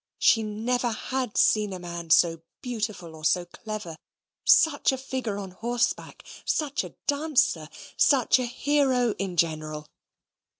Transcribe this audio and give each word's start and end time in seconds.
She 0.17 0.41
never 0.41 0.89
had 0.89 1.37
seen 1.37 1.71
a 1.73 1.77
man 1.77 2.09
so 2.09 2.41
beautiful 2.63 3.13
or 3.15 3.23
so 3.23 3.45
clever: 3.45 3.97
such 4.43 4.91
a 4.91 4.97
figure 4.97 5.37
on 5.37 5.51
horseback: 5.51 6.25
such 6.43 6.83
a 6.83 6.95
dancer: 7.05 7.69
such 7.97 8.39
a 8.39 8.45
hero 8.47 9.11
in 9.19 9.37
general. 9.37 9.85